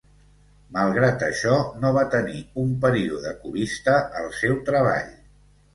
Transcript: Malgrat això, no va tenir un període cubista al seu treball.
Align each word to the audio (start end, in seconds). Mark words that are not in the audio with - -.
Malgrat 0.77 1.25
això, 1.27 1.59
no 1.83 1.93
va 1.99 2.07
tenir 2.15 2.41
un 2.65 2.75
període 2.87 3.35
cubista 3.45 4.03
al 4.23 4.35
seu 4.43 4.63
treball. 4.73 5.19